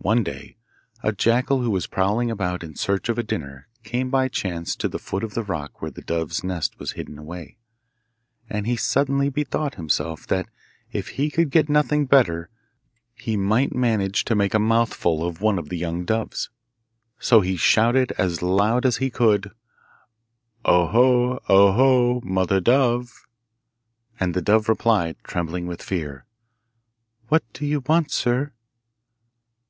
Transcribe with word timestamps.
One 0.00 0.22
day 0.22 0.56
a 1.02 1.10
jackal 1.10 1.60
who 1.60 1.72
was 1.72 1.88
prowling 1.88 2.30
about 2.30 2.62
in 2.62 2.76
search 2.76 3.08
of 3.08 3.18
a 3.18 3.24
dinner 3.24 3.66
came 3.82 4.10
by 4.10 4.28
chance 4.28 4.76
to 4.76 4.86
the 4.86 5.00
foot 5.00 5.24
of 5.24 5.34
the 5.34 5.42
rock 5.42 5.82
where 5.82 5.90
the 5.90 6.02
dove's 6.02 6.44
nest 6.44 6.78
was 6.78 6.92
hidden 6.92 7.18
away, 7.18 7.56
and 8.48 8.64
he 8.68 8.76
suddenly 8.76 9.28
bethought 9.28 9.74
himself 9.74 10.24
that 10.28 10.46
if 10.92 11.08
he 11.08 11.30
could 11.32 11.50
get 11.50 11.68
nothing 11.68 12.06
better 12.06 12.48
he 13.12 13.36
might 13.36 13.74
manage 13.74 14.24
to 14.26 14.36
make 14.36 14.54
a 14.54 14.60
mouthful 14.60 15.26
of 15.26 15.40
one 15.40 15.58
of 15.58 15.68
the 15.68 15.76
young 15.78 16.04
doves. 16.04 16.48
So 17.18 17.40
he 17.40 17.56
shouted 17.56 18.12
as 18.12 18.40
loud 18.40 18.86
as 18.86 18.98
he 18.98 19.10
could, 19.10 19.50
'Ohe, 20.64 21.40
ohe, 21.48 22.22
mother 22.22 22.60
dove.' 22.60 23.26
And 24.20 24.32
the 24.32 24.42
dove 24.42 24.68
replied, 24.68 25.16
trembling 25.24 25.66
with 25.66 25.82
fear, 25.82 26.24
'What 27.30 27.42
do 27.52 27.66
you 27.66 27.80
want, 27.80 28.12
sir? 28.12 28.52